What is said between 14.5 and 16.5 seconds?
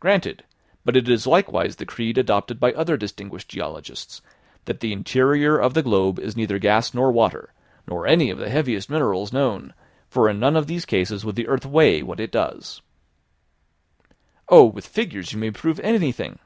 with figures you may prove anything!"